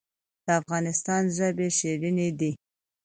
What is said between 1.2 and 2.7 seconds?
ژبې شیرینې دي